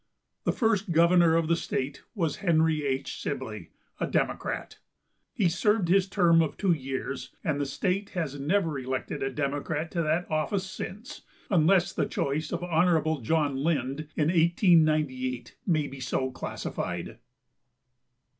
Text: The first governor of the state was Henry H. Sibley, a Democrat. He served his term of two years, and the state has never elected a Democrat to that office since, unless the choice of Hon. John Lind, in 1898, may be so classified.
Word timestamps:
The 0.45 0.51
first 0.51 0.91
governor 0.93 1.35
of 1.35 1.47
the 1.47 1.55
state 1.55 2.01
was 2.15 2.37
Henry 2.37 2.83
H. 2.87 3.21
Sibley, 3.21 3.69
a 3.99 4.07
Democrat. 4.07 4.79
He 5.31 5.47
served 5.47 5.89
his 5.89 6.07
term 6.09 6.41
of 6.41 6.57
two 6.57 6.71
years, 6.71 7.35
and 7.43 7.61
the 7.61 7.67
state 7.67 8.09
has 8.17 8.39
never 8.39 8.79
elected 8.79 9.21
a 9.21 9.29
Democrat 9.29 9.91
to 9.91 10.01
that 10.01 10.25
office 10.31 10.67
since, 10.67 11.21
unless 11.51 11.93
the 11.93 12.07
choice 12.07 12.51
of 12.51 12.63
Hon. 12.63 13.21
John 13.23 13.57
Lind, 13.57 14.07
in 14.15 14.29
1898, 14.29 15.55
may 15.67 15.85
be 15.85 15.99
so 15.99 16.31
classified. 16.31 17.19